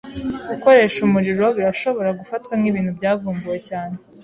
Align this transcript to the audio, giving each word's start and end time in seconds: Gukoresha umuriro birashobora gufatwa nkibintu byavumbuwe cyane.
Gukoresha 0.49 0.97
umuriro 1.07 1.45
birashobora 1.57 2.09
gufatwa 2.19 2.53
nkibintu 2.59 2.91
byavumbuwe 2.97 3.57
cyane. 3.69 3.95